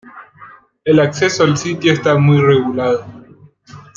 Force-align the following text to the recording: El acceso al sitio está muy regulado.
El 0.83 0.99
acceso 0.99 1.43
al 1.43 1.55
sitio 1.57 1.93
está 1.93 2.17
muy 2.17 2.41
regulado. 2.41 3.05